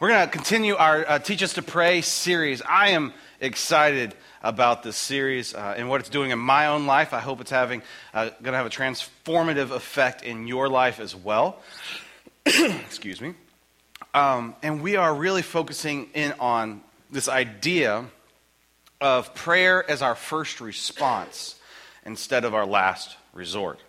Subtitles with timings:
[0.00, 2.62] We're going to continue our uh, Teach Us to Pray series.
[2.62, 7.12] I am excited about this series uh, and what it's doing in my own life.
[7.12, 7.82] I hope it's having
[8.14, 11.60] uh, going to have a transformative effect in your life as well.
[12.46, 13.34] Excuse me.
[14.14, 16.80] Um, and we are really focusing in on
[17.10, 18.04] this idea
[19.00, 21.56] of prayer as our first response
[22.06, 23.80] instead of our last resort.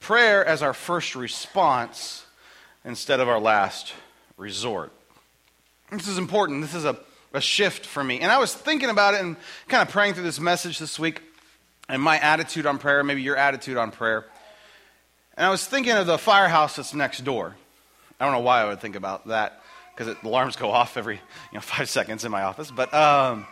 [0.00, 2.26] Prayer as our first response
[2.84, 3.94] instead of our last
[4.40, 4.92] resort.
[5.92, 6.62] This is important.
[6.62, 6.96] This is a,
[7.32, 8.20] a shift for me.
[8.20, 9.36] And I was thinking about it and
[9.68, 11.22] kind of praying through this message this week
[11.88, 14.24] and my attitude on prayer, maybe your attitude on prayer.
[15.36, 17.54] And I was thinking of the firehouse that's next door.
[18.18, 19.62] I don't know why I would think about that
[19.94, 22.70] because the alarms go off every you know, five seconds in my office.
[22.70, 23.46] But um,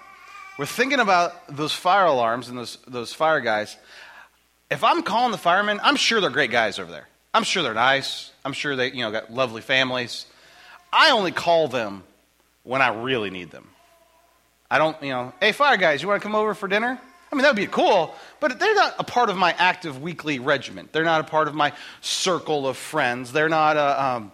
[0.59, 3.77] we're thinking about those fire alarms and those, those fire guys.
[4.71, 7.09] If I'm calling the firemen, I'm sure they're great guys over there.
[7.33, 8.33] I'm sure they're nice.
[8.45, 10.27] I'm sure they you know got lovely families.
[10.93, 12.03] I only call them
[12.63, 13.69] when I really need them.
[14.71, 16.99] I don't, you know, hey, fire guys, you want to come over for dinner?
[17.31, 20.39] I mean, that would be cool, but they're not a part of my active weekly
[20.39, 20.93] regiment.
[20.93, 23.33] They're not a part of my circle of friends.
[23.33, 24.33] They're not a, um,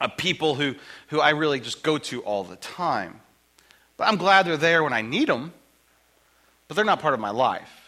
[0.00, 0.76] a people who,
[1.08, 3.20] who I really just go to all the time.
[3.96, 5.52] But I'm glad they're there when I need them,
[6.68, 7.81] but they're not part of my life.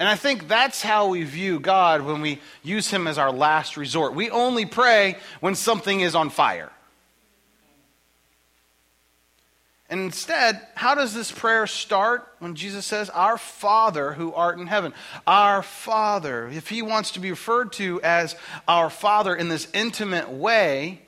[0.00, 3.76] And I think that's how we view God when we use Him as our last
[3.76, 4.14] resort.
[4.14, 6.72] We only pray when something is on fire.
[9.90, 14.68] And instead, how does this prayer start when Jesus says, Our Father who art in
[14.68, 14.94] heaven?
[15.26, 16.48] Our Father.
[16.48, 21.02] If He wants to be referred to as our Father in this intimate way,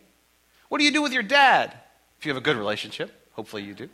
[0.69, 1.73] what do you do with your dad?
[2.19, 3.89] If you have a good relationship, hopefully you do,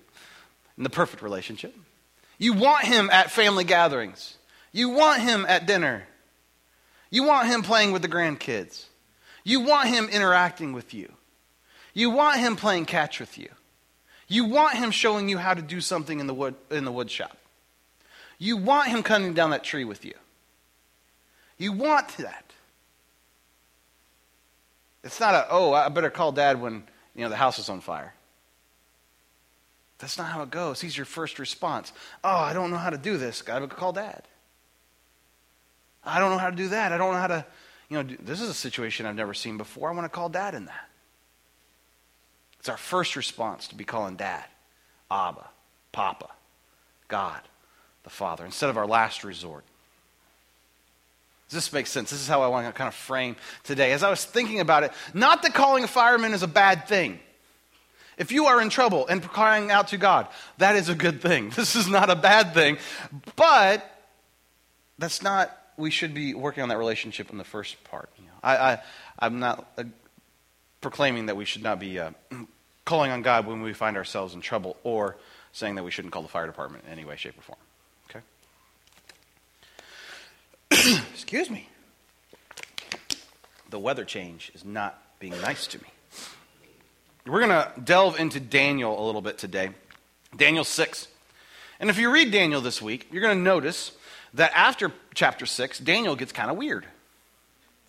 [0.76, 1.72] in the perfect relationship.
[2.36, 4.37] You want Him at family gatherings.
[4.72, 6.06] You want him at dinner.
[7.10, 8.84] You want him playing with the grandkids.
[9.44, 11.12] You want him interacting with you.
[11.94, 13.48] You want him playing catch with you.
[14.28, 17.10] You want him showing you how to do something in the wood in the wood
[17.10, 17.36] shop.
[18.38, 20.14] You want him cutting down that tree with you.
[21.56, 22.44] You want that.
[25.02, 27.80] It's not a, oh, I better call dad when, you know, the house is on
[27.80, 28.14] fire.
[29.98, 30.80] That's not how it goes.
[30.80, 31.92] He's your first response.
[32.22, 33.42] Oh, I don't know how to do this.
[33.42, 34.22] Gotta call dad.
[36.08, 36.92] I don't know how to do that.
[36.92, 37.46] I don't know how to,
[37.88, 39.90] you know, do, this is a situation I've never seen before.
[39.90, 40.88] I want to call dad in that.
[42.58, 44.44] It's our first response to be calling dad,
[45.10, 45.46] Abba,
[45.92, 46.28] Papa,
[47.06, 47.40] God,
[48.02, 49.64] the Father, instead of our last resort.
[51.48, 52.10] Does this make sense?
[52.10, 53.92] This is how I want to kind of frame today.
[53.92, 57.20] As I was thinking about it, not that calling a fireman is a bad thing.
[58.18, 60.26] If you are in trouble and crying out to God,
[60.58, 61.50] that is a good thing.
[61.56, 62.78] This is not a bad thing.
[63.36, 63.88] But
[64.98, 68.10] that's not we should be working on that relationship in the first part.
[68.18, 68.80] You know, I,
[69.18, 69.84] I, am not uh,
[70.80, 72.10] proclaiming that we should not be uh,
[72.84, 75.16] calling on God when we find ourselves in trouble or
[75.52, 77.58] saying that we shouldn't call the fire department in any way, shape, or form.
[78.10, 78.20] Okay?
[81.14, 81.68] Excuse me.
[83.70, 85.88] The weather change is not being nice to me.
[87.26, 89.70] We're going to delve into Daniel a little bit today.
[90.36, 91.08] Daniel 6.
[91.78, 93.92] And if you read Daniel this week, you're going to notice
[94.34, 96.86] that after chapter 6, Daniel gets kind of weird.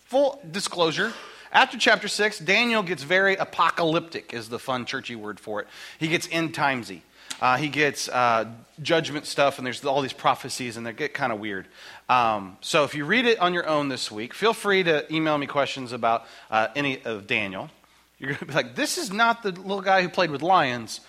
[0.06, 1.12] Full disclosure,
[1.52, 5.68] after chapter 6, Daniel gets very apocalyptic, is the fun churchy word for it.
[5.98, 7.00] He gets end timesy.
[7.40, 8.48] Uh, he gets uh,
[8.82, 11.66] judgment stuff, and there's all these prophecies, and they get kind of weird.
[12.08, 15.36] Um, so if you read it on your own this week, feel free to email
[15.38, 17.70] me questions about uh, any of Daniel.
[18.18, 21.00] You're going to be like, this is not the little guy who played with lions.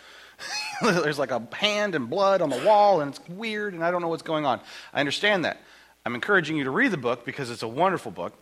[0.81, 4.01] There's like a hand and blood on the wall, and it's weird, and I don't
[4.01, 4.59] know what's going on.
[4.93, 5.61] I understand that.
[6.05, 8.33] I'm encouraging you to read the book because it's a wonderful book.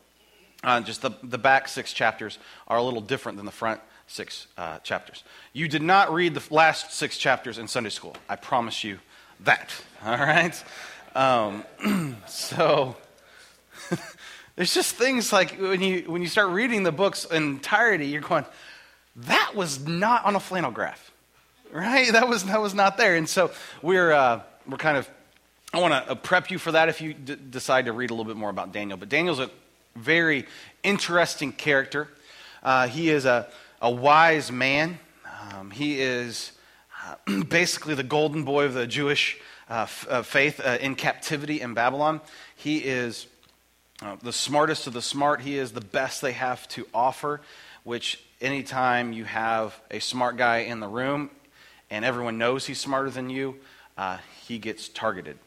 [0.63, 2.37] Uh, just the, the back six chapters
[2.67, 5.23] are a little different than the front six uh, chapters.
[5.53, 8.15] You did not read the last six chapters in Sunday school.
[8.27, 8.99] I promise you
[9.41, 9.73] that.
[10.05, 10.63] All right?
[11.15, 12.95] Um, so.
[14.55, 18.45] there's just things like when you when you start reading the books entirety, you're going,
[19.15, 21.08] that was not on a flannel graph
[21.71, 22.11] right?
[22.11, 23.15] That was, that was not there.
[23.15, 23.51] And so
[23.81, 25.09] we're, uh, we're kind of,
[25.73, 28.13] I want to uh, prep you for that if you d- decide to read a
[28.13, 28.97] little bit more about Daniel.
[28.97, 29.49] But Daniel's a
[29.95, 30.47] very
[30.83, 32.07] interesting character.
[32.63, 33.47] Uh, he is a,
[33.81, 34.99] a wise man.
[35.53, 36.51] Um, he is
[37.05, 39.37] uh, basically the golden boy of the Jewish
[39.69, 42.21] uh, f- uh, faith in captivity in Babylon.
[42.55, 43.27] He is
[44.23, 45.41] the smartest of the smart.
[45.41, 47.41] He is the best they have to offer,
[47.83, 51.29] which anytime you have a smart guy in the room,
[51.89, 53.55] and everyone knows he's smarter than you,
[53.97, 55.37] uh, he gets targeted.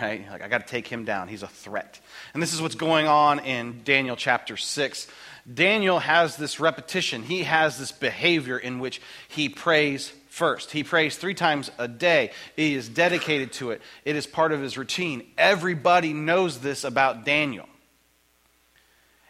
[0.00, 0.28] right?
[0.30, 1.28] Like, I got to take him down.
[1.28, 2.00] He's a threat.
[2.34, 5.06] And this is what's going on in Daniel chapter 6.
[5.52, 10.70] Daniel has this repetition, he has this behavior in which he prays first.
[10.70, 12.32] He prays three times a day.
[12.54, 15.26] He is dedicated to it, it is part of his routine.
[15.38, 17.66] Everybody knows this about Daniel.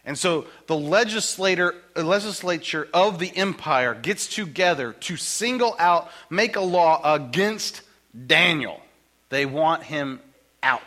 [0.09, 6.63] And so the legislator, legislature of the empire gets together to single out, make a
[6.63, 7.83] law against
[8.27, 8.81] Daniel.
[9.29, 10.21] They want him
[10.63, 10.81] out.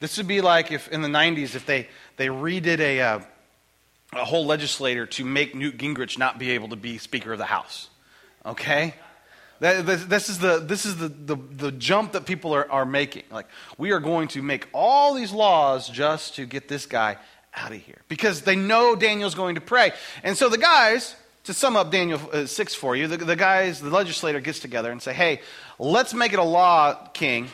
[0.00, 3.20] This would be like if in the 90s, if they, they redid a, uh,
[4.14, 7.44] a whole legislator to make Newt Gingrich not be able to be Speaker of the
[7.44, 7.90] House.
[8.46, 8.94] Okay?
[9.60, 13.24] That, this is, the, this is the, the, the jump that people are, are making.
[13.30, 13.46] Like,
[13.76, 17.18] we are going to make all these laws just to get this guy
[17.54, 18.00] out of here.
[18.08, 19.92] Because they know Daniel's going to pray.
[20.22, 23.80] And so the guys, to sum up Daniel uh, 6 for you, the, the guys,
[23.80, 25.40] the legislator gets together and say, hey,
[25.78, 27.48] let's make it a law, king,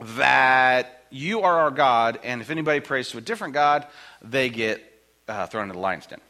[0.00, 3.86] that you are our God, and if anybody prays to a different God,
[4.22, 4.82] they get
[5.28, 6.20] uh, thrown into the lion's den.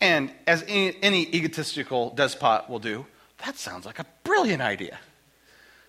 [0.00, 3.06] And as any, any egotistical despot will do,
[3.44, 4.98] that sounds like a brilliant idea.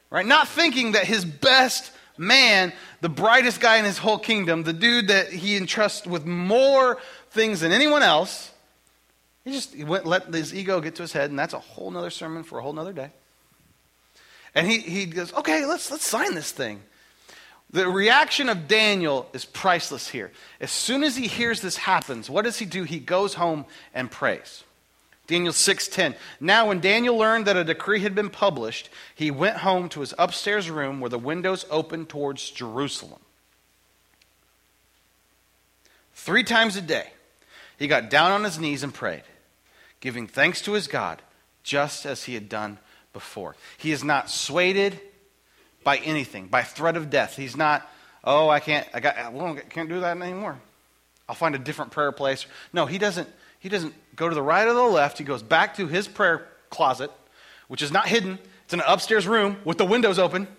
[0.09, 0.25] Right?
[0.25, 5.07] Not thinking that his best man, the brightest guy in his whole kingdom, the dude
[5.07, 6.99] that he entrusts with more
[7.31, 8.51] things than anyone else,
[9.43, 11.95] he just he went, let his ego get to his head, and that's a whole
[11.97, 13.09] other sermon for a whole other day.
[14.55, 16.81] And he, he goes, okay, let's, let's sign this thing.
[17.71, 20.31] The reaction of Daniel is priceless here.
[20.61, 22.83] As soon as he hears this happens, what does he do?
[22.83, 24.63] He goes home and prays.
[25.25, 26.15] Daniel 6:10.
[26.39, 30.13] Now when Daniel learned that a decree had been published, he went home to his
[30.17, 33.21] upstairs room where the windows opened towards Jerusalem.
[36.15, 37.11] 3 times a day,
[37.79, 39.23] he got down on his knees and prayed,
[39.99, 41.21] giving thanks to his God,
[41.63, 42.77] just as he had done
[43.13, 43.55] before.
[43.77, 44.99] He is not swayed
[45.83, 47.35] by anything, by threat of death.
[47.35, 47.89] He's not,
[48.23, 50.59] oh, I can't, I got, I can't do that anymore.
[51.27, 52.45] I'll find a different prayer place.
[52.73, 53.29] No, he doesn't.
[53.63, 55.17] He doesn't go to the right or the left.
[55.17, 57.09] He goes back to his prayer closet,
[57.69, 58.37] which is not hidden.
[58.65, 60.49] It's in an upstairs room with the windows open.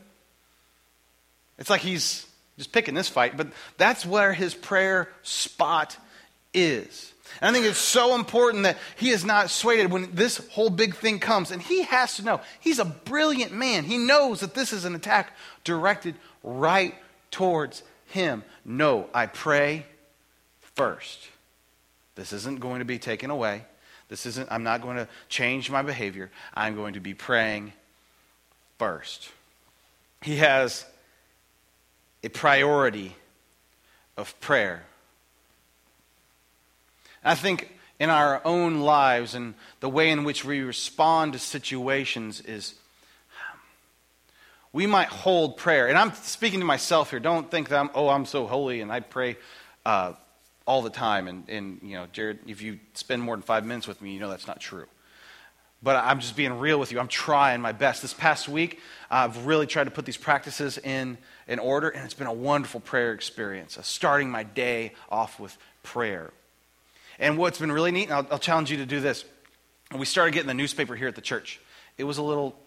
[1.59, 5.99] It's like he's just picking this fight, but that's where his prayer spot
[6.55, 7.13] is.
[7.43, 10.97] And I think it's so important that he is not swayed when this whole big
[10.97, 11.51] thing comes.
[11.51, 13.85] And he has to know he's a brilliant man.
[13.85, 15.31] He knows that this is an attack
[15.63, 16.95] directed right
[17.31, 18.45] towards him.
[18.65, 19.85] No, I pray
[20.75, 21.29] first.
[22.15, 23.65] This isn't going to be taken away.
[24.09, 26.31] This isn't, I'm not going to change my behavior.
[26.55, 27.73] I'm going to be praying
[28.79, 29.31] first.
[30.23, 30.85] He has
[32.23, 33.17] a priority
[34.17, 34.85] of prayer.
[37.25, 42.41] I think in our own lives and the way in which we respond to situations
[42.41, 42.75] is
[44.73, 45.89] we might hold prayer.
[45.89, 47.21] And I'm speaking to myself here.
[47.21, 49.37] Don't think that I'm, oh, I'm so holy and I pray
[49.87, 50.15] uh,
[50.67, 51.29] all the time.
[51.29, 54.21] And, and, you know, Jared, if you spend more than five minutes with me, you
[54.21, 54.87] know that's not true.
[55.83, 56.99] But I'm just being real with you.
[56.99, 58.01] I'm trying my best.
[58.01, 58.81] This past week,
[59.11, 62.81] I've really tried to put these practices in, in order, and it's been a wonderful
[62.81, 63.77] prayer experience.
[63.77, 66.33] Uh, starting my day off with prayer.
[67.19, 69.27] And what's been really neat, and I'll, I'll challenge you to do this.
[69.95, 71.61] We started getting the newspaper here at the church.
[71.99, 72.59] It was a little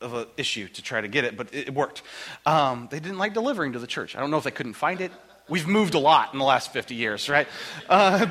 [0.00, 2.02] of an issue to try to get it, but it, worked.
[2.46, 4.16] Um, they didn't like delivering to the church.
[4.16, 5.12] I don't know if they couldn't find it.
[5.48, 7.46] We've moved a lot in the last 50 years, right?
[7.88, 8.26] Uh,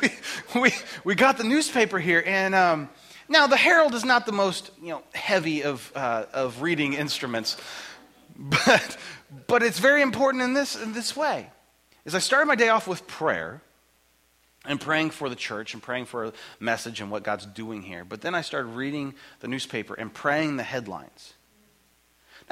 [0.02, 0.08] we,
[0.60, 0.70] we,
[1.04, 2.88] we got the newspaper here, and um,
[3.28, 7.58] now the Herald is not the most you know, heavy of, uh, of reading instruments,
[8.36, 8.96] but,
[9.46, 11.50] but it's very important in this, in this way.
[12.06, 13.60] As I started my day off with prayer,
[14.64, 18.04] and praying for the church and praying for a message and what God's doing here.
[18.04, 21.34] But then I started reading the newspaper and praying the headlines.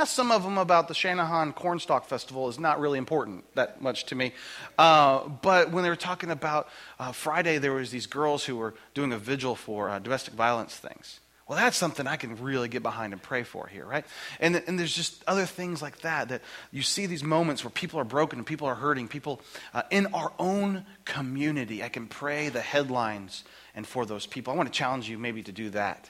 [0.01, 4.07] Now, some of them about the Channahon Cornstalk Festival is not really important that much
[4.07, 4.33] to me.
[4.79, 8.73] Uh, but when they were talking about uh, Friday, there was these girls who were
[8.95, 11.21] doing a vigil for uh, domestic violence things.
[11.47, 14.07] Well, that's something I can really get behind and pray for here, right?
[14.41, 16.41] And, and there's just other things like that that
[16.73, 19.43] you see these moments where people are broken and people are hurting, people
[19.75, 21.83] uh, in our own community.
[21.83, 24.51] I can pray the headlines and for those people.
[24.51, 26.09] I want to challenge you maybe to do that.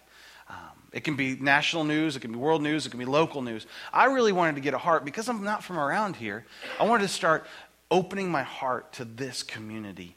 [0.48, 3.42] Um, it can be national news, it can be world news, it can be local
[3.42, 3.66] news.
[3.92, 6.44] I really wanted to get a heart because I'm not from around here.
[6.78, 7.46] I wanted to start
[7.90, 10.16] opening my heart to this community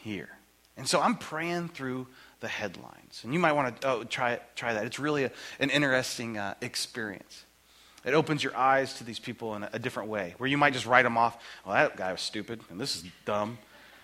[0.00, 0.30] here.
[0.76, 2.06] And so I'm praying through
[2.40, 3.20] the headlines.
[3.24, 4.84] And you might want to oh, try, try that.
[4.86, 7.44] It's really a, an interesting uh, experience.
[8.04, 10.72] It opens your eyes to these people in a, a, different way, where you might
[10.72, 11.38] just write them off.
[11.64, 13.58] Well, that guy was stupid, and this is dumb,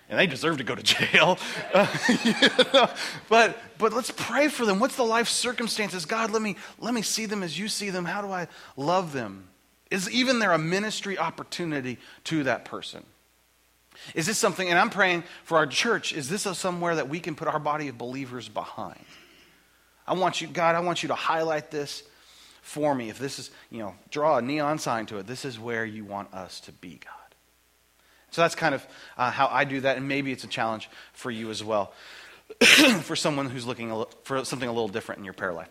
[0.09, 1.37] and they deserve to go to jail.
[1.73, 1.87] Uh,
[2.23, 2.33] you
[2.73, 2.89] know?
[3.29, 4.79] But but let's pray for them.
[4.79, 6.05] What's the life circumstances?
[6.05, 8.05] God, let me let me see them as you see them.
[8.05, 9.47] How do I love them
[9.91, 13.03] Is even there a ministry opportunity to that person?
[14.15, 17.35] Is this something, and I'm praying for our church, is this somewhere that we can
[17.35, 19.03] put our body of believers behind?
[20.07, 22.03] I want you, God, I want you to highlight this
[22.61, 23.09] for me.
[23.09, 26.05] If this is, you know, draw a neon sign to it, this is where you
[26.05, 27.18] want us to be, God.
[28.31, 28.85] So that's kind of
[29.17, 31.93] uh, how I do that, and maybe it's a challenge for you as well,
[33.01, 35.69] for someone who's looking for something a little different in your prayer life.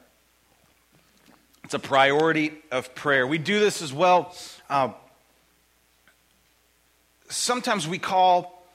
[1.65, 3.27] It's a priority of prayer.
[3.27, 4.35] We do this as well.
[4.71, 4.93] Uh,
[7.29, 8.67] sometimes we call,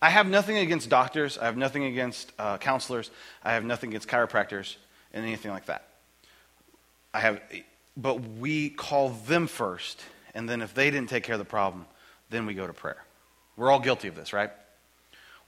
[0.00, 3.10] I have nothing against doctors, I have nothing against uh, counselors,
[3.42, 4.76] I have nothing against chiropractors,
[5.12, 5.88] and anything like that.
[7.14, 7.40] I have,
[7.96, 10.02] but we call them first,
[10.34, 11.86] and then if they didn't take care of the problem,
[12.32, 13.04] then we go to prayer.
[13.56, 14.50] We're all guilty of this, right?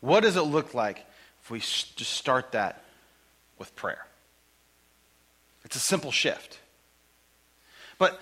[0.00, 1.04] What does it look like
[1.42, 2.84] if we just start that
[3.58, 4.06] with prayer?
[5.64, 6.60] It's a simple shift.
[7.98, 8.20] But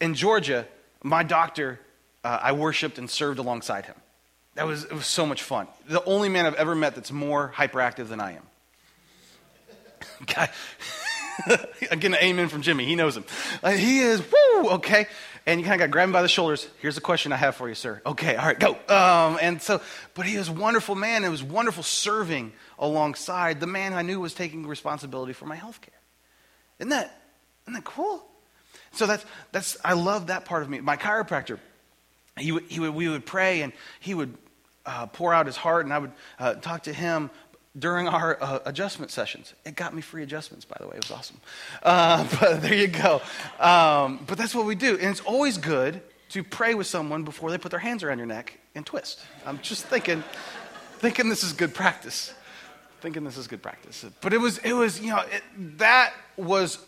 [0.00, 0.66] in Georgia,
[1.02, 1.80] my doctor,
[2.24, 3.96] uh, I worshiped and served alongside him.
[4.54, 5.68] That was, it was so much fun.
[5.88, 8.42] The only man I've ever met that's more hyperactive than I am.
[10.26, 10.48] Guy,
[11.90, 12.84] I'm getting an amen from Jimmy.
[12.84, 13.24] He knows him.
[13.62, 15.06] Uh, he is, woo, okay.
[15.48, 16.68] And you kind of got grabbed by the shoulders.
[16.82, 18.02] Here's a question I have for you, sir.
[18.04, 18.72] Okay, all right, go.
[18.72, 19.80] Um, and so,
[20.12, 21.24] but he was a wonderful man.
[21.24, 25.80] It was wonderful serving alongside the man I knew was taking responsibility for my health
[25.80, 25.98] care.
[26.78, 27.18] Isn't that,
[27.64, 28.22] isn't that cool?
[28.92, 30.80] So that's, that's, I love that part of me.
[30.80, 31.58] My chiropractor,
[32.36, 34.36] he would, he would, we would pray and he would
[34.84, 37.30] uh, pour out his heart and I would uh, talk to him
[37.78, 39.54] during our uh, adjustment sessions.
[39.64, 40.96] It got me free adjustments, by the way.
[40.96, 41.40] It was awesome.
[41.82, 43.20] Uh, but there you go.
[43.60, 44.94] Um, but that's what we do.
[44.94, 48.26] And it's always good to pray with someone before they put their hands around your
[48.26, 49.20] neck and twist.
[49.46, 50.22] I'm just thinking,
[50.98, 52.34] thinking this is good practice.
[53.00, 54.04] Thinking this is good practice.
[54.20, 55.42] But it was, it was, you know, it,
[55.78, 56.84] that was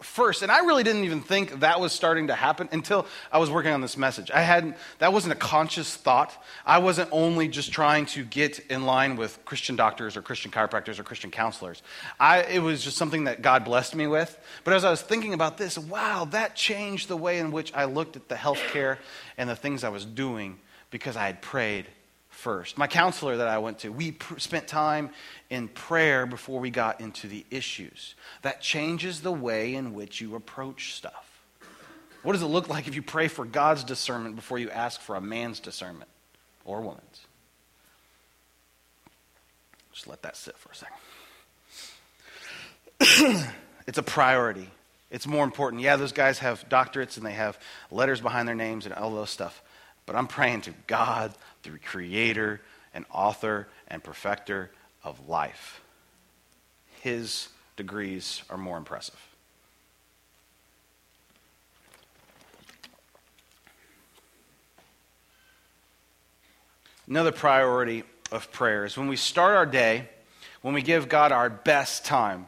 [0.00, 3.50] first and i really didn't even think that was starting to happen until i was
[3.50, 4.30] working on this message.
[4.30, 6.32] I hadn't that wasn't a conscious thought.
[6.64, 11.00] I wasn't only just trying to get in line with christian doctors or christian chiropractors
[11.00, 11.82] or christian counselors.
[12.20, 14.38] I, it was just something that god blessed me with.
[14.62, 17.84] But as i was thinking about this wow that changed the way in which i
[17.84, 19.00] looked at the health care
[19.36, 21.86] and the things i was doing because i had prayed
[22.38, 22.78] first.
[22.78, 25.10] My counselor that I went to, we pr- spent time
[25.50, 28.14] in prayer before we got into the issues.
[28.42, 31.42] That changes the way in which you approach stuff.
[32.22, 35.16] What does it look like if you pray for God's discernment before you ask for
[35.16, 36.10] a man's discernment
[36.64, 37.26] or woman's?
[39.92, 40.76] Just let that sit for a
[43.00, 43.52] second.
[43.88, 44.70] it's a priority.
[45.10, 45.82] It's more important.
[45.82, 47.58] Yeah, those guys have doctorates and they have
[47.90, 49.60] letters behind their names and all those stuff.
[50.08, 51.34] But I'm praying to God,
[51.64, 52.62] the creator
[52.94, 54.70] and author and perfecter
[55.04, 55.82] of life.
[57.02, 59.20] His degrees are more impressive.
[67.06, 70.08] Another priority of prayer is when we start our day,
[70.62, 72.46] when we give God our best time.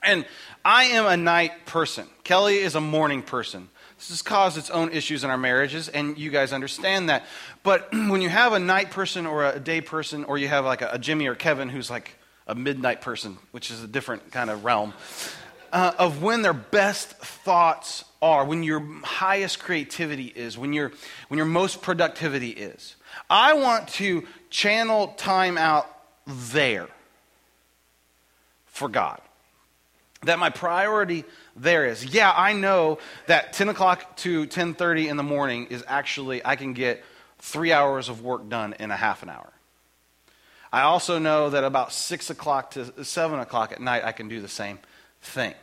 [0.00, 0.26] And
[0.64, 2.06] I am a night person.
[2.22, 3.68] Kelly is a morning person.
[4.04, 7.24] This has caused its own issues in our marriages, and you guys understand that.
[7.62, 10.82] But when you have a night person or a day person, or you have like
[10.82, 14.62] a, Jimmy or Kevin who's like a midnight person, which is a different kind of
[14.62, 14.92] realm,
[15.72, 20.92] uh, of when their best thoughts are, when your highest creativity is, when your,
[21.28, 22.96] when your most productivity is.
[23.30, 25.88] I want to channel time out
[26.26, 26.88] there
[28.66, 29.18] for God.
[30.24, 31.24] That my priority
[31.56, 32.04] there is.
[32.04, 36.72] Yeah, I know that 10 o'clock to 10.30 in the morning is actually, I can
[36.72, 37.04] get
[37.38, 39.52] three hours of work done in a half an hour.
[40.72, 44.40] I also know that about 6 o'clock to 7 o'clock at night, I can do
[44.40, 44.78] the same
[45.22, 45.54] thing.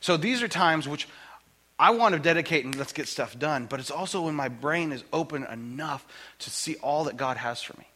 [0.00, 1.08] So these are times which
[1.78, 4.92] I want to dedicate and let's get stuff done, but it's also when my brain
[4.92, 6.06] is open enough
[6.40, 7.86] to see all that God has for me.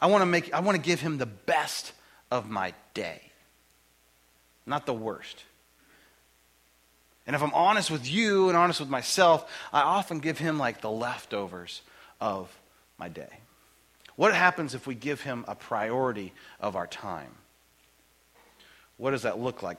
[0.00, 1.92] I want to make I want to give him the best
[2.30, 3.22] of my day,
[4.66, 5.44] not the worst.
[7.26, 10.80] And if I'm honest with you and honest with myself, I often give him like
[10.80, 11.82] the leftovers
[12.20, 12.54] of
[12.98, 13.38] my day.
[14.16, 17.30] What happens if we give him a priority of our time?
[18.96, 19.78] What does that look like?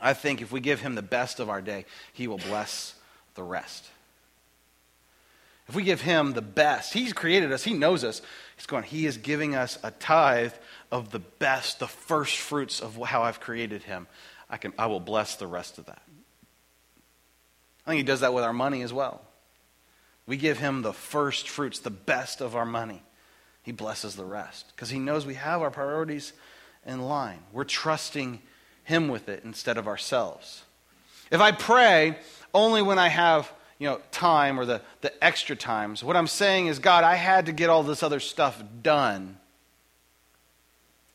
[0.00, 2.94] I think if we give him the best of our day, he will bless
[3.34, 3.84] the rest.
[5.68, 8.20] If we give him the best, he's created us, he knows us.
[8.56, 10.52] He's going, he is giving us a tithe
[10.92, 14.06] of the best, the first fruits of how I've created him.
[14.50, 16.02] I, can, I will bless the rest of that.
[17.86, 19.22] I think he does that with our money as well.
[20.26, 23.02] We give him the first fruits, the best of our money.
[23.62, 26.32] He blesses the rest because he knows we have our priorities
[26.86, 27.40] in line.
[27.52, 28.40] We're trusting
[28.84, 30.64] him with it instead of ourselves.
[31.30, 32.18] If I pray
[32.52, 36.68] only when I have you know, time or the, the extra times, what I'm saying
[36.68, 39.38] is, God, I had to get all this other stuff done.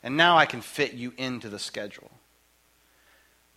[0.02, 2.10] And now I can fit you into the schedule.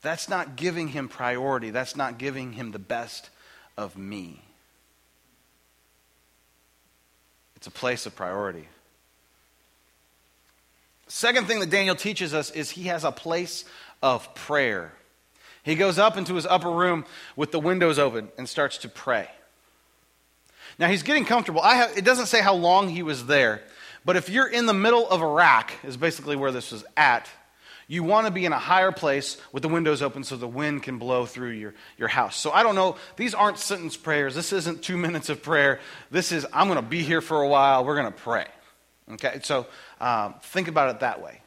[0.04, 1.72] That's not giving him priority.
[1.72, 3.30] That's not giving him the best
[3.78, 4.42] of me.
[7.56, 8.68] It's a place of priority.
[11.08, 13.64] Second thing that Daniel teaches us is he has a place
[14.02, 14.92] of prayer.
[15.64, 17.06] He goes up into his upper room
[17.38, 19.30] with the windows open and starts to pray.
[20.78, 21.62] Now he's getting comfortable.
[21.62, 23.62] Have, it doesn't say how long he was there,
[24.04, 27.30] but if you're in the middle of Iraq, is basically where this was at,
[27.94, 30.82] you want to be in a higher place with the windows open so the wind
[30.82, 32.36] can blow through your, your house.
[32.36, 32.96] So I don't know.
[33.18, 34.34] These aren't sentence prayers.
[34.34, 35.80] This isn't two minutes of prayer.
[36.10, 37.86] This is, I'm going to be here for a while.
[37.86, 38.48] We're going to pray.
[39.12, 39.42] Okay?
[39.44, 39.68] So
[40.02, 41.40] um, think about it that way.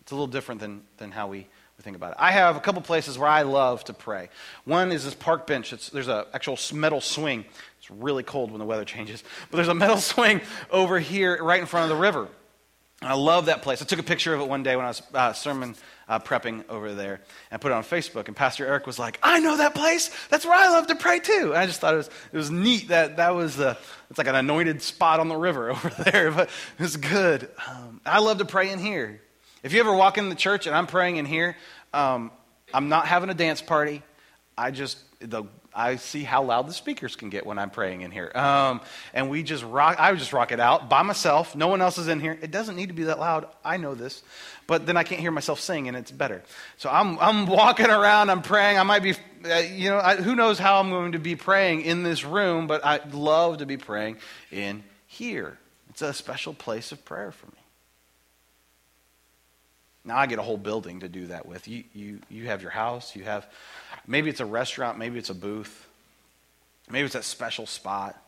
[0.00, 2.16] It's a little different than, than how we, we think about it.
[2.20, 4.28] I have a couple places where I love to pray.
[4.66, 5.72] One is this park bench.
[5.72, 7.46] It's, there's an actual metal swing.
[7.78, 9.24] It's really cold when the weather changes.
[9.50, 12.28] But there's a metal swing over here right in front of the river.
[13.02, 13.82] I love that place.
[13.82, 15.74] I took a picture of it one day when I was uh, sermon
[16.08, 17.20] uh, prepping over there
[17.50, 18.28] and put it on Facebook.
[18.28, 20.10] And Pastor Eric was like, I know that place.
[20.28, 21.50] That's where I love to pray too.
[21.50, 23.76] And I just thought it was, it was neat that that was the,
[24.10, 26.48] it's like an anointed spot on the river over there, but
[26.78, 27.50] it was good.
[27.68, 29.20] Um, I love to pray in here.
[29.62, 31.56] If you ever walk in the church and I'm praying in here,
[31.92, 32.30] um,
[32.72, 34.02] I'm not having a dance party.
[34.56, 38.10] I just, the I see how loud the speakers can get when I'm praying in
[38.10, 38.30] here.
[38.34, 38.80] Um,
[39.12, 41.56] and we just rock, I just rock it out by myself.
[41.56, 42.38] No one else is in here.
[42.40, 43.48] It doesn't need to be that loud.
[43.64, 44.22] I know this.
[44.66, 46.42] But then I can't hear myself sing, and it's better.
[46.76, 48.78] So I'm, I'm walking around, I'm praying.
[48.78, 49.14] I might be,
[49.44, 52.66] uh, you know, I, who knows how I'm going to be praying in this room,
[52.66, 54.18] but I love to be praying
[54.50, 55.58] in here.
[55.90, 57.52] It's a special place of prayer for me.
[60.04, 61.66] Now I get a whole building to do that with.
[61.66, 63.46] You, you, you have your house, you have
[64.06, 65.86] Maybe it's a restaurant, maybe it's a booth,
[66.90, 68.20] maybe it's that special spot.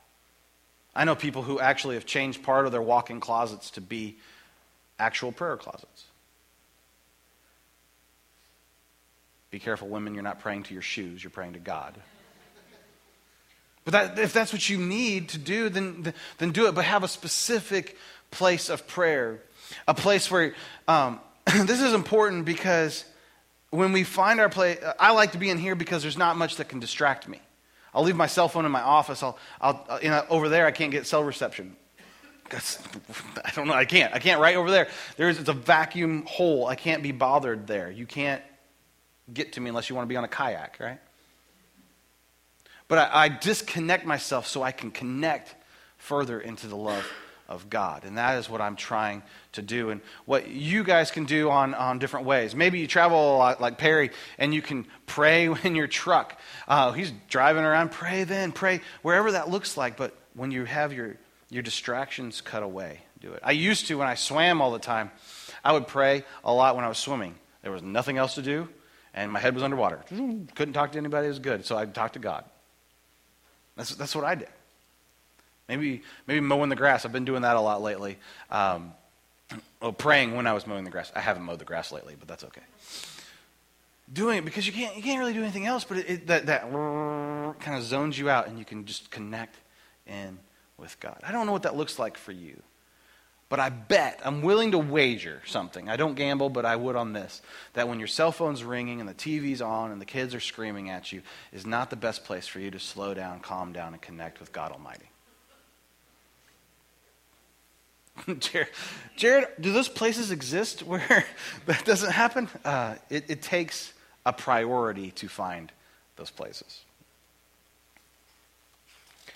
[0.94, 4.16] I know people who actually have changed part of their walk in closets to be
[4.98, 6.04] actual prayer closets.
[9.50, 11.94] Be careful, women, you're not praying to your shoes, you're praying to God.
[13.86, 16.74] But that, if that's what you need to do, then, then do it.
[16.74, 17.96] But have a specific
[18.32, 19.40] place of prayer.
[19.86, 20.54] A place where,
[20.88, 23.04] um, this is important because
[23.76, 26.56] when we find our place, I like to be in here because there's not much
[26.56, 27.40] that can distract me.
[27.94, 29.22] I'll leave my cell phone in my office.
[29.22, 31.76] I'll, I'll uh, you know, over there, I can't get cell reception.
[32.52, 33.74] I don't know.
[33.74, 34.14] I can't.
[34.14, 34.88] I can't right over there.
[35.16, 36.66] There's it's a vacuum hole.
[36.66, 37.90] I can't be bothered there.
[37.90, 38.42] You can't
[39.32, 41.00] get to me unless you want to be on a kayak, right?
[42.88, 45.56] But I, I disconnect myself so I can connect
[45.96, 47.04] further into the love
[47.48, 48.04] of God.
[48.04, 49.90] And that is what I'm trying to do.
[49.90, 52.54] And what you guys can do on, on different ways.
[52.54, 56.38] Maybe you travel a lot like Perry and you can pray in your truck.
[56.66, 59.96] Uh, he's driving around, pray then, pray wherever that looks like.
[59.96, 61.16] But when you have your,
[61.50, 63.40] your distractions cut away, do it.
[63.42, 65.10] I used to when I swam all the time,
[65.64, 67.34] I would pray a lot when I was swimming.
[67.62, 68.68] There was nothing else to do,
[69.12, 70.00] and my head was underwater.
[70.08, 71.64] Couldn't talk to anybody, it was good.
[71.64, 72.44] So I'd talk to God.
[73.76, 74.48] That's, that's what I did.
[75.68, 77.04] Maybe, maybe mowing the grass.
[77.04, 78.18] I've been doing that a lot lately.
[78.50, 78.92] Um,
[79.82, 81.10] oh, praying when I was mowing the grass.
[81.14, 82.62] I haven't mowed the grass lately, but that's okay.
[84.12, 86.46] Doing it because you can't, you can't really do anything else, but it, it, that,
[86.46, 89.56] that kind of zones you out and you can just connect
[90.06, 90.38] in
[90.78, 91.20] with God.
[91.26, 92.62] I don't know what that looks like for you.
[93.48, 95.88] But I bet, I'm willing to wager something.
[95.88, 97.42] I don't gamble, but I would on this.
[97.74, 100.90] That when your cell phone's ringing and the TV's on and the kids are screaming
[100.90, 104.02] at you, is not the best place for you to slow down, calm down, and
[104.02, 105.10] connect with God Almighty.
[108.38, 108.68] Jared,
[109.16, 111.24] Jared, do those places exist where
[111.66, 112.48] that doesn't happen?
[112.64, 113.92] Uh, it, it takes
[114.24, 115.70] a priority to find
[116.16, 116.80] those places.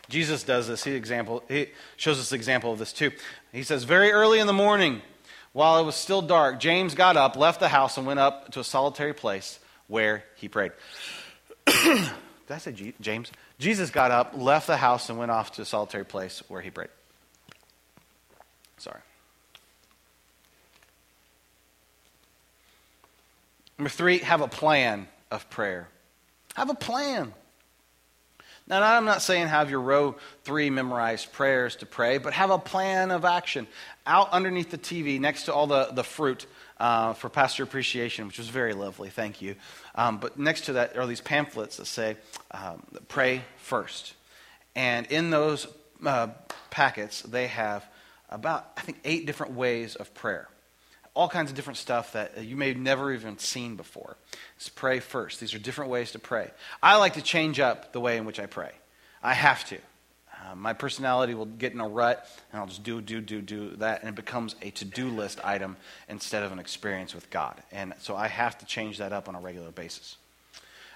[0.08, 0.82] Jesus does this.
[0.82, 3.12] He, example, he shows us the example of this too.
[3.52, 5.02] He says, Very early in the morning,
[5.52, 8.60] while it was still dark, James got up, left the house, and went up to
[8.60, 10.72] a solitary place where he prayed.
[11.66, 12.10] Did
[12.50, 13.30] I say James?
[13.58, 16.70] Jesus got up, left the house, and went off to a solitary place where he
[16.70, 16.88] prayed.
[18.80, 19.00] Sorry.
[23.78, 25.88] Number three, have a plan of prayer.
[26.54, 27.34] Have a plan.
[28.66, 32.58] Now, I'm not saying have your row three memorized prayers to pray, but have a
[32.58, 33.66] plan of action.
[34.06, 36.46] Out underneath the TV, next to all the, the fruit
[36.78, 39.56] uh, for pastor appreciation, which was very lovely, thank you.
[39.94, 42.16] Um, but next to that are these pamphlets that say,
[42.52, 44.14] um, pray first.
[44.74, 45.66] And in those
[46.06, 46.28] uh,
[46.70, 47.84] packets, they have
[48.30, 50.48] about, I think, eight different ways of prayer.
[51.12, 54.16] all kinds of different stuff that you may have never even seen before.
[54.58, 55.40] Just pray first.
[55.40, 56.50] These are different ways to pray.
[56.82, 58.70] I like to change up the way in which I pray.
[59.22, 59.76] I have to.
[59.76, 63.70] Uh, my personality will get in a rut, and I'll just do, do, do, do
[63.76, 65.76] that, and it becomes a to do list item
[66.08, 67.60] instead of an experience with God.
[67.72, 70.16] And so I have to change that up on a regular basis.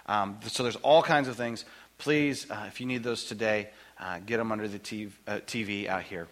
[0.07, 1.64] Um, so there's all kinds of things.
[1.99, 3.68] Please, uh, if you need those today,
[3.99, 6.29] uh, get them under the TV, uh, TV out here.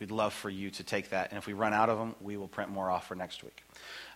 [0.00, 1.28] We'd love for you to take that.
[1.30, 3.62] And if we run out of them, we will print more off for next week.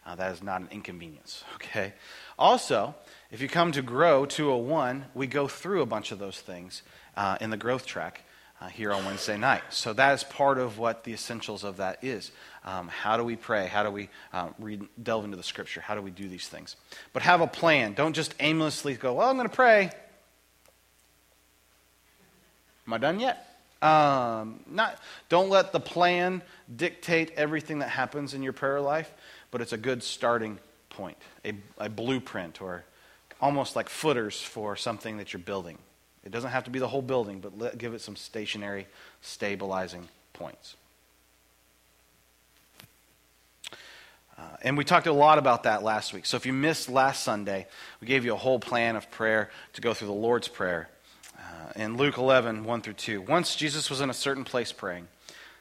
[0.07, 1.93] Uh, that is not an inconvenience, okay?
[2.39, 2.95] Also,
[3.31, 6.83] if you come to Grow 201, we go through a bunch of those things
[7.17, 8.23] uh, in the growth track
[8.61, 9.63] uh, here on Wednesday night.
[9.71, 12.33] So that is part of what the essentials of that is.
[12.65, 13.67] Um, how do we pray?
[13.67, 15.83] How do we uh, read, delve into the scripture?
[15.83, 16.77] How do we do these things?
[17.13, 17.93] But have a plan.
[17.93, 19.91] Don't just aimlessly go, well, I'm going to pray.
[22.87, 23.54] Am I done yet?
[23.85, 26.41] Um, not, don't let the plan
[26.75, 29.13] dictate everything that happens in your prayer life,
[29.51, 32.85] but it's a good starting point, a, a blueprint, or
[33.43, 35.77] almost like footers for something that you're building.
[36.25, 38.87] It doesn't have to be the whole building, but let, give it some stationary,
[39.21, 40.77] stabilizing points.
[44.39, 46.25] Uh, and we talked a lot about that last week.
[46.25, 47.67] So if you missed last Sunday,
[48.01, 50.89] we gave you a whole plan of prayer to go through the Lord's Prayer
[51.65, 53.23] Uh, in Luke 11, 1 through 2.
[53.23, 55.09] Once Jesus was in a certain place praying.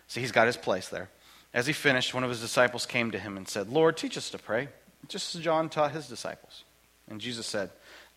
[0.08, 1.10] So he's got his place there.
[1.54, 4.30] As he finished, one of his disciples came to him and said, Lord, teach us
[4.32, 4.70] to pray,
[5.08, 6.64] just as John taught his disciples.
[7.10, 7.70] And Jesus said,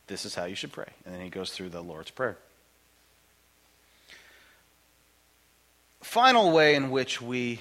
[0.07, 0.89] This is how you should pray.
[1.05, 2.39] And then he goes through the Lord's Prayer.
[6.01, 7.61] Final way in which we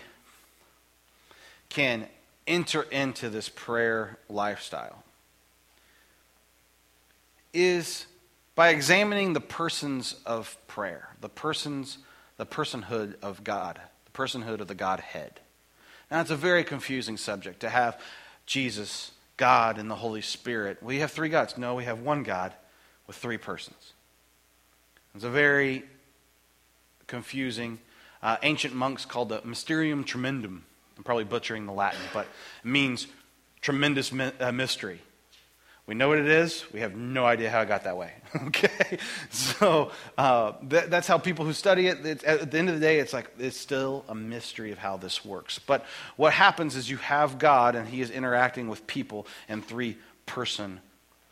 [1.69, 2.07] can
[2.47, 5.03] enter into this prayer lifestyle
[7.53, 8.05] is
[8.55, 11.97] by examining the persons of prayer, the persons,
[12.37, 15.41] the personhood of God, the personhood of the Godhead.
[16.09, 17.99] Now, it's a very confusing subject to have
[18.45, 20.81] Jesus, God, and the Holy Spirit.
[20.81, 21.57] We have three gods.
[21.57, 22.53] No, we have one God
[23.07, 23.93] with three persons.
[25.13, 25.83] It's a very
[27.07, 27.79] confusing.
[28.21, 30.63] Uh, ancient monks called the Mysterium Tremendum.
[30.97, 32.25] I'm probably butchering the Latin, but
[32.63, 33.07] it means
[33.61, 35.01] tremendous uh, mystery.
[35.87, 36.65] We know what it is.
[36.73, 38.11] We have no idea how it got that way.
[38.47, 38.97] okay?
[39.29, 42.99] So uh, that, that's how people who study it, at the end of the day,
[42.99, 45.59] it's like it's still a mystery of how this works.
[45.59, 49.97] But what happens is you have God, and He is interacting with people in three
[50.25, 50.79] person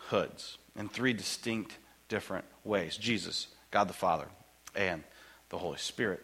[0.09, 1.75] hoods, in three distinct
[2.07, 4.27] different ways Jesus, God the Father,
[4.75, 5.03] and
[5.49, 6.23] the Holy Spirit.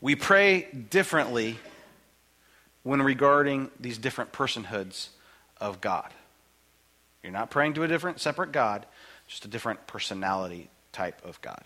[0.00, 1.58] We pray differently
[2.84, 5.08] when regarding these different personhoods
[5.60, 6.12] of God.
[7.22, 8.86] You're not praying to a different, separate God,
[9.28, 11.62] just a different personality type of God.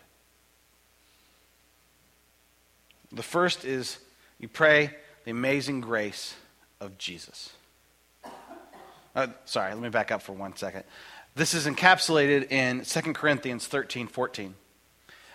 [3.13, 3.99] The first is
[4.39, 4.91] you pray
[5.25, 6.35] the amazing grace
[6.81, 7.51] of Jesus.
[9.15, 10.85] Uh, sorry, let me back up for one second.
[11.35, 14.55] This is encapsulated in 2 Corinthians 13 14.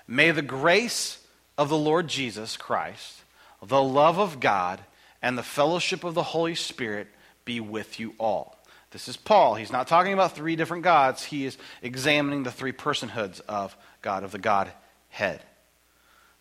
[0.08, 1.26] May the grace
[1.58, 3.24] of the Lord Jesus Christ,
[3.64, 4.82] the love of God,
[5.22, 7.08] and the fellowship of the Holy Spirit
[7.46, 8.61] be with you all.
[8.92, 9.56] This is Paul.
[9.56, 11.24] He's not talking about three different gods.
[11.24, 15.42] He is examining the three personhoods of God, of the Godhead.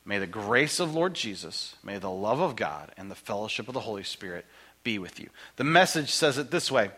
[0.05, 3.75] May the grace of Lord Jesus, may the love of God, and the fellowship of
[3.75, 4.45] the Holy Spirit
[4.83, 5.29] be with you.
[5.57, 6.91] The message says it this way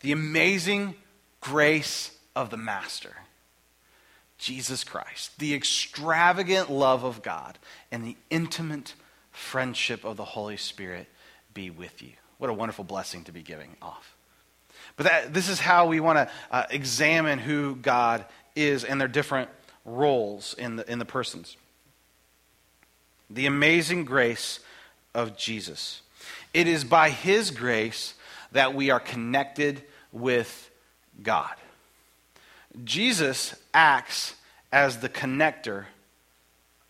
[0.00, 0.94] The amazing
[1.40, 3.16] grace of the Master,
[4.36, 7.58] Jesus Christ, the extravagant love of God,
[7.90, 8.92] and the intimate
[9.30, 11.06] friendship of the Holy Spirit
[11.54, 12.12] be with you.
[12.38, 14.16] What a wonderful blessing to be giving off.
[14.96, 18.24] But that, this is how we want to uh, examine who God
[18.56, 19.50] is and their different
[19.84, 21.56] roles in the, in the persons.
[23.30, 24.60] The amazing grace
[25.14, 26.02] of Jesus.
[26.54, 28.14] It is by His grace
[28.52, 30.70] that we are connected with
[31.22, 31.54] God.
[32.84, 34.34] Jesus acts
[34.72, 35.86] as the connector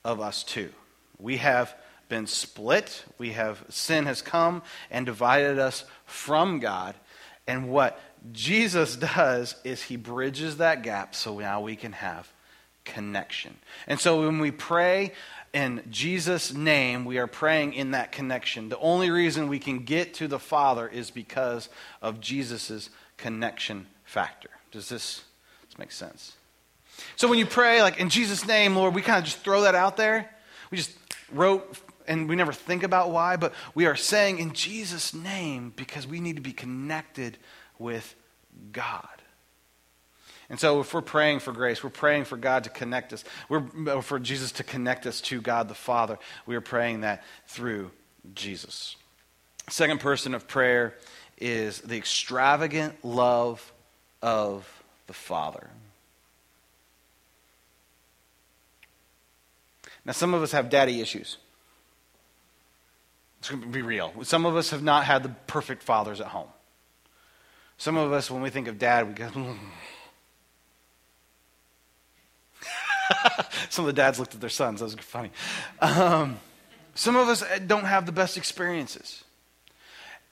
[0.04, 0.70] of us two.
[1.18, 1.74] We have
[2.08, 3.04] been split.
[3.18, 6.94] We have sin has come and divided us from God.
[7.46, 8.00] And what
[8.32, 12.30] Jesus does is he bridges that gap so now we can have
[12.84, 13.56] connection.
[13.86, 15.12] And so when we pray
[15.52, 18.68] in Jesus' name, we are praying in that connection.
[18.68, 21.68] The only reason we can get to the Father is because
[22.02, 24.50] of Jesus' connection factor.
[24.70, 25.22] Does this,
[25.68, 26.32] this make sense?
[27.16, 29.74] So when you pray, like in Jesus' name, Lord, we kind of just throw that
[29.74, 30.28] out there.
[30.70, 30.92] We just
[31.32, 31.76] wrote
[32.08, 36.20] and we never think about why, but we are saying in Jesus' name because we
[36.20, 37.38] need to be connected
[37.78, 38.14] with
[38.72, 39.06] God.
[40.50, 43.64] And so, if we're praying for grace, we're praying for God to connect us, we're
[43.86, 46.18] uh, for Jesus to connect us to God the Father.
[46.46, 47.90] We are praying that through
[48.34, 48.96] Jesus.
[49.68, 50.94] Second person of prayer
[51.36, 53.72] is the extravagant love
[54.22, 54.66] of
[55.06, 55.68] the Father.
[60.06, 61.36] Now, some of us have daddy issues.
[63.38, 64.12] It's going to be real.
[64.22, 66.48] Some of us have not had the perfect fathers at home.
[67.76, 69.56] Some of us, when we think of dad, we go, mm.
[73.70, 74.80] Some of the dads looked at their sons.
[74.80, 75.30] That was funny.
[75.80, 76.38] Um,
[76.94, 79.24] some of us don't have the best experiences.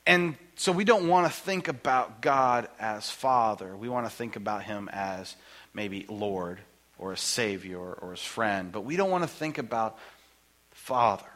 [0.06, 3.76] And so we don't want to think about God as Father.
[3.76, 5.36] We want to think about Him as
[5.74, 6.60] maybe Lord
[6.98, 8.72] or a Savior or as friend.
[8.72, 9.98] But we don't want to think about
[10.72, 11.26] Father.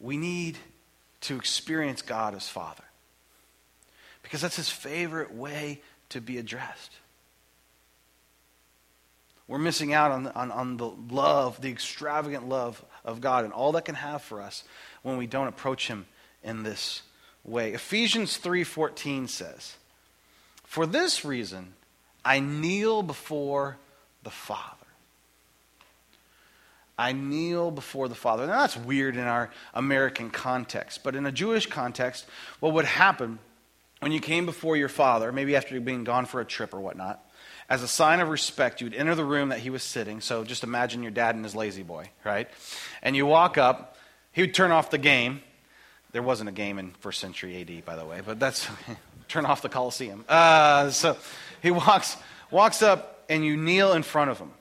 [0.00, 0.58] We need
[1.22, 2.84] to experience God as Father
[4.22, 5.80] because that's His favorite way
[6.10, 6.92] to be addressed.
[9.46, 13.72] We're missing out on, on, on the love, the extravagant love of God and all
[13.72, 14.62] that can have for us
[15.02, 16.06] when we don't approach Him
[16.44, 17.02] in this
[17.44, 17.72] way.
[17.72, 19.76] Ephesians 3:14 says,
[20.64, 21.74] "For this reason
[22.24, 23.78] I kneel before
[24.22, 24.77] the Father."
[26.98, 28.46] I kneel before the Father.
[28.46, 32.26] Now that's weird in our American context, but in a Jewish context,
[32.60, 33.38] what would happen
[34.00, 37.24] when you came before your father, maybe after been gone for a trip or whatnot,
[37.68, 40.20] as a sign of respect, you'd enter the room that he was sitting.
[40.20, 42.48] So just imagine your dad and his lazy boy, right?
[43.02, 43.96] And you walk up,
[44.32, 45.42] he would turn off the game.
[46.12, 48.66] There wasn't a game in first century AD, by the way, but that's
[49.28, 50.24] turn off the Colosseum.
[50.28, 51.16] Uh, so
[51.60, 52.16] he walks,
[52.50, 54.52] walks up, and you kneel in front of him.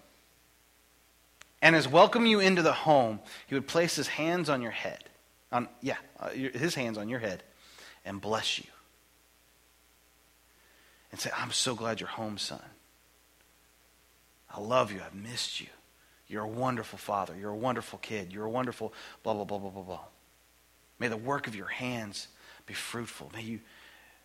[1.62, 5.04] And as welcome you into the home, he would place his hands on your head.
[5.52, 7.41] On, yeah, uh, his hands on your head
[8.06, 8.65] and bless you.
[11.12, 12.62] And say, I'm so glad you're home, son.
[14.54, 15.02] I love you.
[15.06, 15.67] I've missed you.
[16.28, 17.34] You're a wonderful father.
[17.39, 18.34] You're a wonderful kid.
[18.34, 18.93] You're a wonderful
[19.24, 20.06] blah, blah, blah, blah, blah, blah.
[21.00, 22.28] May the work of your hands
[22.65, 23.32] be fruitful.
[23.34, 23.60] May you,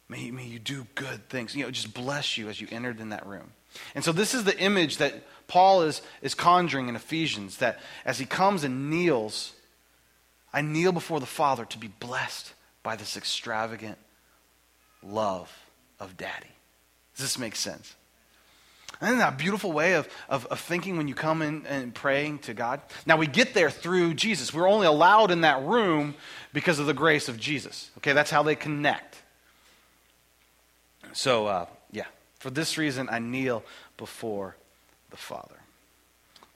[0.08, 1.54] may, may you do good things.
[1.54, 3.52] You know, just bless you as you entered in that room.
[3.94, 5.14] And so this is the image that
[5.46, 9.52] Paul is, is conjuring in Ephesians that as he comes and kneels,
[10.52, 13.98] I kneel before the Father to be blessed by this extravagant
[15.02, 15.52] love
[16.00, 16.46] of daddy.
[17.16, 17.94] Does this make sense?
[19.02, 22.38] Isn't that a beautiful way of, of, of, thinking when you come in and praying
[22.40, 22.80] to God?
[23.04, 24.54] Now, we get there through Jesus.
[24.54, 26.14] We're only allowed in that room
[26.52, 27.90] because of the grace of Jesus.
[27.98, 29.20] Okay, that's how they connect.
[31.12, 31.66] So, uh,
[32.42, 33.62] for this reason, I kneel
[33.96, 34.56] before
[35.10, 35.54] the Father.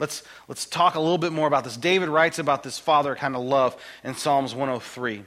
[0.01, 1.77] Let's, let's talk a little bit more about this.
[1.77, 5.23] David writes about this father kind of love in Psalms 103.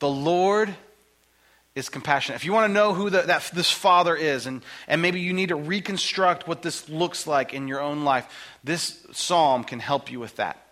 [0.00, 0.74] The Lord
[1.76, 2.34] is compassionate.
[2.34, 5.32] If you want to know who the, that, this father is, and, and maybe you
[5.32, 8.26] need to reconstruct what this looks like in your own life,
[8.64, 10.66] this psalm can help you with that.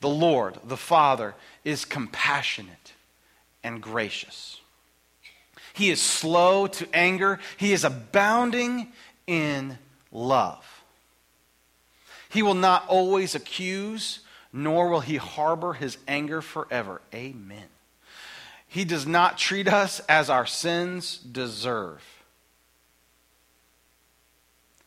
[0.00, 2.94] The Lord, the Father, is compassionate
[3.62, 4.62] and gracious.
[5.76, 8.92] He is slow to anger, He is abounding
[9.26, 9.76] in
[10.10, 10.64] love.
[12.30, 14.20] He will not always accuse,
[14.54, 17.02] nor will He harbor His anger forever.
[17.14, 17.66] Amen.
[18.66, 22.02] He does not treat us as our sins deserve.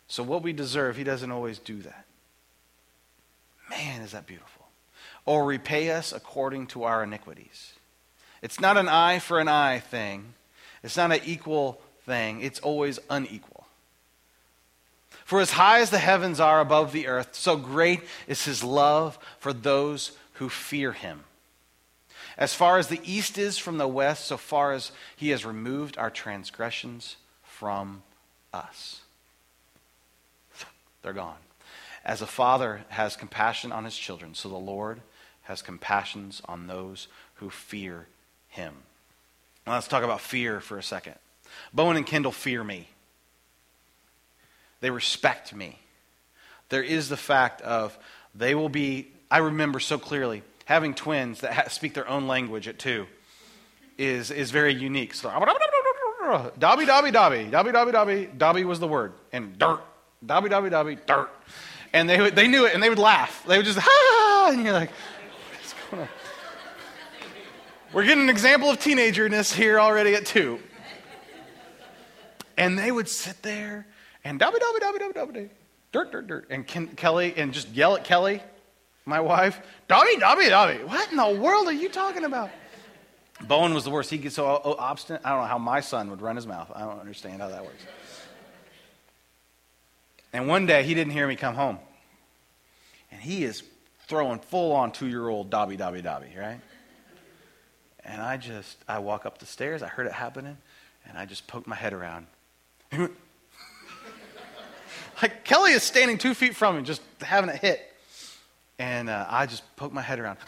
[0.07, 2.05] So, what we deserve, He doesn't always do that.
[3.69, 4.65] Man, is that beautiful.
[5.27, 7.73] Or repay us according to our iniquities.
[8.41, 10.33] It's not an eye for an eye thing,
[10.83, 13.65] it's not an equal thing, it's always unequal.
[15.25, 19.19] For as high as the heavens are above the earth, so great is His love
[19.37, 21.23] for those who fear Him.
[22.39, 25.97] As far as the east is from the west, so far as he has removed
[25.97, 28.01] our transgressions from
[28.53, 29.01] us.
[31.01, 31.35] They're gone.
[32.05, 35.01] As a father has compassion on his children, so the Lord
[35.43, 38.07] has compassions on those who fear
[38.47, 38.73] him.
[39.69, 41.13] Now let's talk about fear for a second.
[41.71, 42.87] Bowen and Kendall fear me.
[44.81, 45.77] They respect me.
[46.69, 47.95] There is the fact of
[48.33, 52.67] they will be, I remember so clearly, having twins that ha- speak their own language
[52.67, 53.05] at two
[53.99, 55.13] is, is very unique.
[55.13, 59.81] So, Dobby, Dobby, Dobby, Dobby, Dobby, Dobby, Dobby was the word, and dirt,
[60.25, 61.29] Dobby, Dobby, Dobby, dirt.
[61.93, 63.43] And they, they knew it, and they would laugh.
[63.47, 66.09] They would just, ha, and you're like, what is going on?
[67.91, 70.59] We're getting an example of teenagerness here already at two.
[72.55, 73.87] And they would sit there
[74.23, 75.49] and Dobby, Dobby, Dobby, Dobby, Dobby,
[75.91, 76.47] dirt, dirt, dirt.
[76.51, 78.41] And Ken, Kelly, and just yell at Kelly
[79.05, 80.83] my wife, Dobby, Dobby, Dobby.
[80.83, 82.51] What in the world are you talking about?
[83.41, 84.09] Bowen was the worst.
[84.09, 85.21] He gets so oh, oh, obstinate.
[85.25, 86.71] I don't know how my son would run his mouth.
[86.75, 87.83] I don't understand how that works.
[90.31, 91.79] And one day he didn't hear me come home.
[93.11, 93.63] And he is
[94.07, 96.59] throwing full on two year old Dobby, Dobby, Dobby, right?
[98.09, 100.57] And I just, I walk up the stairs, I heard it happening,
[101.07, 102.25] and I just poked my head around.
[105.21, 107.79] like Kelly is standing two feet from me, just having it hit.
[108.79, 110.39] And uh, I just poked my head around.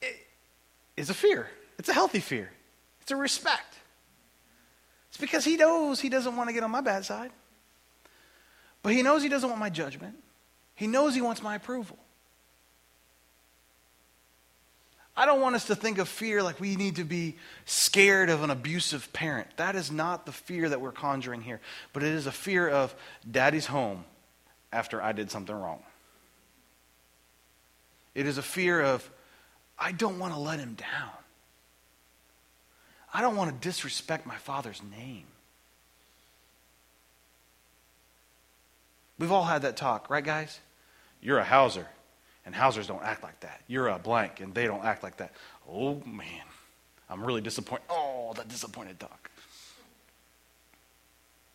[0.00, 0.16] it
[0.96, 1.48] is a fear.
[1.78, 2.50] It's a healthy fear.
[3.02, 3.76] It's a respect.
[5.10, 7.30] It's because he knows he doesn't want to get on my bad side.
[8.82, 10.14] But he knows he doesn't want my judgment.
[10.74, 11.98] He knows he wants my approval.
[15.16, 18.42] I don't want us to think of fear like we need to be scared of
[18.42, 19.48] an abusive parent.
[19.56, 21.60] That is not the fear that we're conjuring here.
[21.92, 22.94] But it is a fear of
[23.28, 24.04] daddy's home
[24.72, 25.82] after I did something wrong.
[28.14, 29.08] It is a fear of,
[29.78, 31.10] I don't want to let him down.
[33.12, 35.24] I don't want to disrespect my father's name.
[39.18, 40.60] We've all had that talk, right, guys?
[41.22, 41.86] You're a Hauser,
[42.46, 43.60] and Hausers don't act like that.
[43.66, 45.32] You're a blank, and they don't act like that.
[45.68, 46.44] Oh, man.
[47.10, 47.84] I'm really disappointed.
[47.90, 49.30] Oh, that disappointed duck.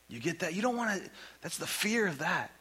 [0.09, 0.53] You get that?
[0.53, 1.09] You don't want to,
[1.41, 2.51] that's the fear of that.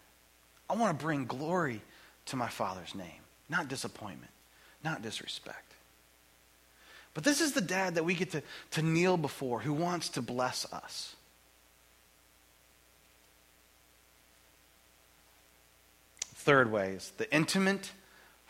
[0.68, 1.82] I want to bring glory
[2.26, 4.30] to my Father's name, not disappointment,
[4.84, 5.74] not disrespect.
[7.12, 10.22] But this is the dad that we get to, to kneel before who wants to
[10.22, 11.16] bless us.
[16.36, 17.90] Third way is the intimate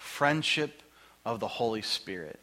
[0.01, 0.83] friendship
[1.25, 2.41] of the Holy Spirit.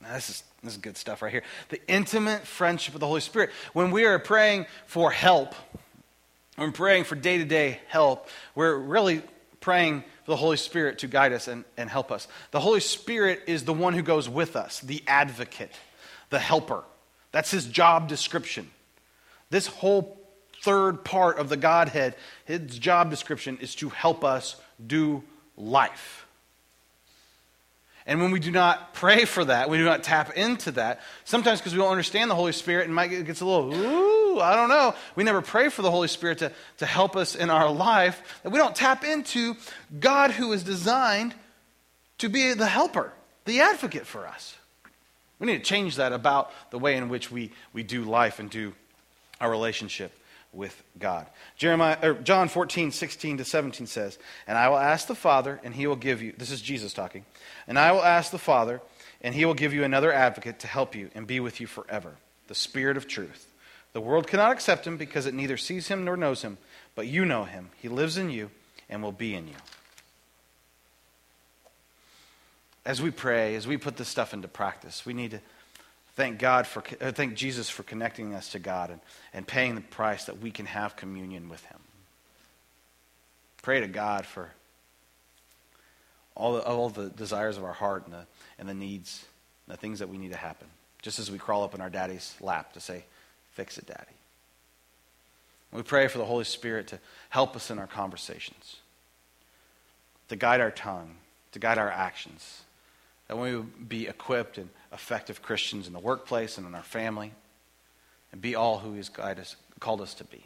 [0.00, 1.42] Now, this is, this is good stuff right here.
[1.68, 3.50] The intimate friendship of the Holy Spirit.
[3.72, 5.54] When we are praying for help,
[6.54, 9.22] when praying for day to day help, we're really
[9.60, 12.28] praying for the Holy Spirit to guide us and, and help us.
[12.52, 15.72] The Holy Spirit is the one who goes with us, the advocate,
[16.30, 16.84] the helper.
[17.32, 18.70] That's his job description.
[19.50, 20.20] This whole
[20.62, 25.24] third part of the Godhead, his job description is to help us do
[25.56, 26.25] life.
[28.06, 31.60] And when we do not pray for that, we do not tap into that, sometimes
[31.60, 34.68] because we don't understand the Holy Spirit and might gets a little, ooh, I don't
[34.68, 34.94] know.
[35.16, 38.40] We never pray for the Holy Spirit to, to help us in our life.
[38.44, 39.56] That we don't tap into
[39.98, 41.34] God who is designed
[42.18, 43.12] to be the helper,
[43.44, 44.56] the advocate for us.
[45.40, 48.48] We need to change that about the way in which we, we do life and
[48.48, 48.72] do
[49.40, 50.12] our relationship
[50.56, 51.26] with God.
[51.56, 55.74] Jeremiah, or John 14, 16 to 17 says, And I will ask the Father, and
[55.74, 57.24] he will give you, this is Jesus talking,
[57.68, 58.80] and I will ask the Father,
[59.20, 62.14] and he will give you another advocate to help you and be with you forever,
[62.48, 63.52] the Spirit of truth.
[63.92, 66.58] The world cannot accept him because it neither sees him nor knows him,
[66.94, 67.70] but you know him.
[67.76, 68.50] He lives in you
[68.88, 69.54] and will be in you.
[72.84, 75.40] As we pray, as we put this stuff into practice, we need to
[76.16, 79.00] thank God for, uh, thank Jesus for connecting us to God and,
[79.32, 81.78] and paying the price that we can have communion with Him.
[83.62, 84.50] Pray to God for
[86.34, 88.26] all the, all the desires of our heart and the,
[88.58, 89.24] and the needs,
[89.66, 90.66] and the things that we need to happen.
[91.02, 93.04] Just as we crawl up in our daddy's lap to say,
[93.52, 94.12] Fix it, daddy.
[95.72, 96.98] We pray for the Holy Spirit to
[97.30, 98.76] help us in our conversations,
[100.28, 101.16] to guide our tongue,
[101.52, 102.62] to guide our actions,
[103.28, 107.32] that we would be equipped and effective Christians in the workplace and in our family,
[108.32, 110.44] and be all who He's us, called us to be.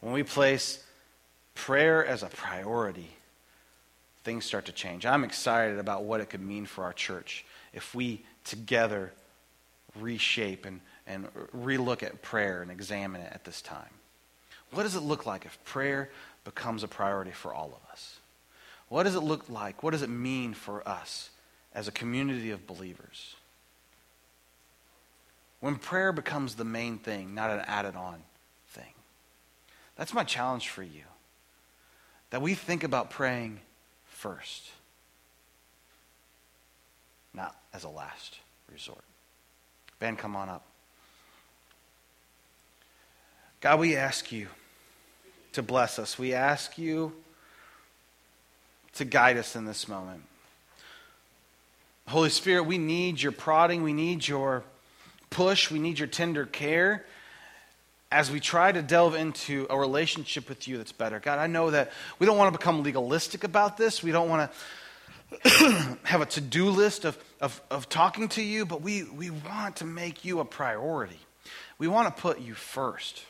[0.00, 0.82] When we place
[1.54, 3.10] prayer as a priority,
[4.24, 5.04] things start to change.
[5.04, 9.12] I'm excited about what it could mean for our church if we together
[9.98, 13.90] reshape and, and relook at prayer and examine it at this time.
[14.72, 16.10] What does it look like if prayer
[16.44, 18.18] becomes a priority for all of us?
[18.90, 19.84] What does it look like?
[19.84, 21.30] What does it mean for us
[21.72, 23.36] as a community of believers?
[25.60, 28.20] When prayer becomes the main thing, not an added on
[28.70, 28.92] thing.
[29.94, 31.04] That's my challenge for you.
[32.30, 33.60] That we think about praying
[34.06, 34.70] first,
[37.32, 38.38] not as a last
[38.72, 39.04] resort.
[40.00, 40.64] Ben, come on up.
[43.60, 44.48] God, we ask you
[45.52, 46.18] to bless us.
[46.18, 47.12] We ask you
[48.94, 50.22] to guide us in this moment.
[52.08, 54.64] Holy Spirit, we need your prodding, we need your
[55.30, 57.04] push, we need your tender care
[58.12, 61.20] as we try to delve into a relationship with you that's better.
[61.20, 64.02] God, I know that we don't want to become legalistic about this.
[64.02, 64.50] We don't want
[65.42, 69.30] to have a to do list of, of, of talking to you, but we, we
[69.30, 71.20] want to make you a priority.
[71.78, 73.22] We want to put you first.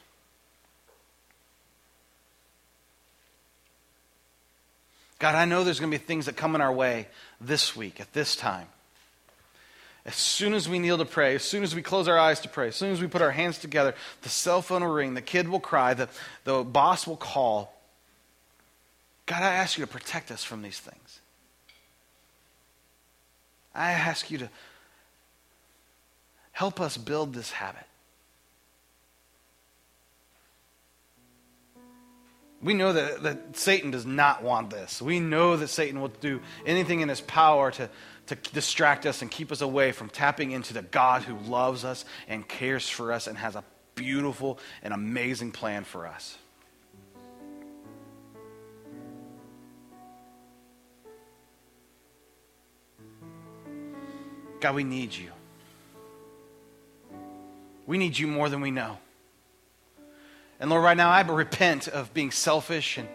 [5.21, 7.07] God, I know there's going to be things that come in our way
[7.41, 8.67] this week at this time.
[10.07, 12.49] As soon as we kneel to pray, as soon as we close our eyes to
[12.49, 15.21] pray, as soon as we put our hands together, the cell phone will ring, the
[15.21, 16.09] kid will cry, the,
[16.45, 17.79] the boss will call.
[19.27, 21.21] God, I ask you to protect us from these things.
[23.75, 24.49] I ask you to
[26.53, 27.85] help us build this habit.
[32.63, 35.01] We know that, that Satan does not want this.
[35.01, 37.89] We know that Satan will do anything in his power to,
[38.27, 42.05] to distract us and keep us away from tapping into the God who loves us
[42.29, 46.37] and cares for us and has a beautiful and amazing plan for us.
[54.61, 55.31] God, we need you.
[57.87, 58.99] We need you more than we know.
[60.61, 63.09] And Lord, right now I repent of being selfish and,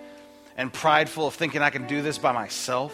[0.58, 2.94] and prideful, of thinking I can do this by myself.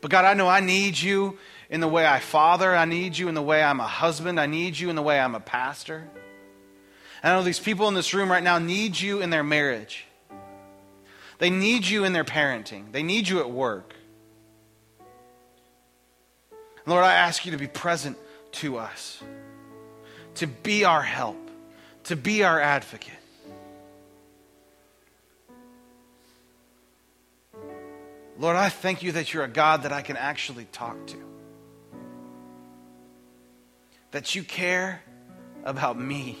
[0.00, 1.38] But God, I know I need you
[1.70, 2.74] in the way I father.
[2.74, 4.40] I need you in the way I'm a husband.
[4.40, 6.08] I need you in the way I'm a pastor.
[7.22, 10.04] I know these people in this room right now need you in their marriage.
[11.38, 12.90] They need you in their parenting.
[12.90, 13.94] They need you at work.
[16.84, 18.16] Lord, I ask you to be present
[18.52, 19.22] to us,
[20.36, 21.38] to be our help,
[22.04, 23.14] to be our advocate.
[28.38, 31.16] Lord, I thank you that you're a God that I can actually talk to.
[34.10, 35.02] That you care
[35.64, 36.38] about me.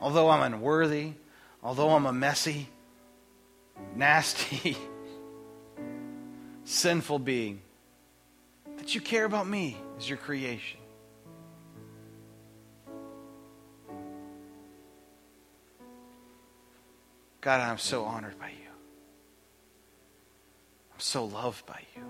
[0.00, 1.12] Although I'm unworthy,
[1.62, 2.68] although I'm a messy,
[3.94, 4.76] nasty,
[6.64, 7.62] sinful being,
[8.86, 10.78] that you care about me as your creation.
[17.40, 18.70] God, I'm so honored by you.
[20.94, 22.02] I'm so loved by you.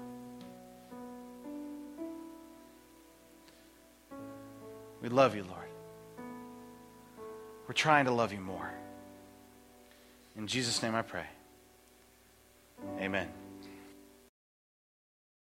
[5.00, 5.70] We love you, Lord.
[7.66, 8.70] We're trying to love you more.
[10.36, 11.24] In Jesus' name I pray.
[13.00, 13.45] Amen.